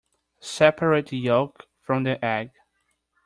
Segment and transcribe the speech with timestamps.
[0.39, 2.49] Separate the yolk from the egg.